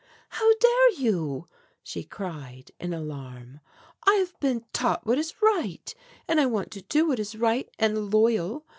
"How 0.29 0.51
dare 0.55 0.93
you!" 0.93 1.47
she 1.83 2.03
cried, 2.03 2.71
in 2.79 2.91
alarm. 2.91 3.59
"I 4.07 4.15
have 4.15 4.33
been 4.39 4.65
taught 4.73 5.05
what 5.05 5.19
is 5.19 5.39
right, 5.43 5.93
and 6.27 6.39
I 6.41 6.47
want 6.47 6.71
to 6.71 6.81
do 6.81 7.07
what 7.09 7.19
is 7.19 7.35
right 7.35 7.69
and 7.77 8.11
loyal. 8.11 8.65